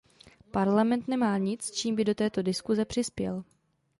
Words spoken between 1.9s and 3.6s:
by do této diskuse přispěl.